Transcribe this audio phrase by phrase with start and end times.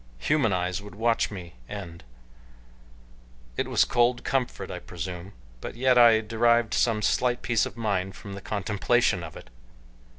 [0.17, 2.03] Human eyes would watch me end.
[3.55, 8.15] It was cold comfort I presume, but yet I derived some slight peace of mind
[8.15, 9.51] from the contemplation of it.